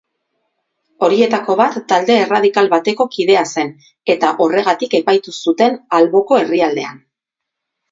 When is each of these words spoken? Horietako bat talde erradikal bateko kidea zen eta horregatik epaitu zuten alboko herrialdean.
Horietako 1.07 1.57
bat 1.59 1.77
talde 1.91 2.15
erradikal 2.21 2.71
bateko 2.71 3.07
kidea 3.17 3.45
zen 3.55 3.71
eta 4.15 4.33
horregatik 4.47 4.99
epaitu 5.03 5.37
zuten 5.47 5.79
alboko 6.01 6.43
herrialdean. 6.43 7.01